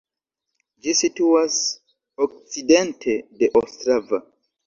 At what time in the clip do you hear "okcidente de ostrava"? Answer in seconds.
2.27-4.23